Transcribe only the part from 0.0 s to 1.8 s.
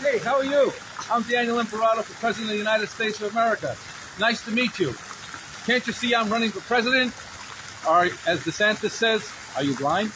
Hey, how are you? I'm Daniel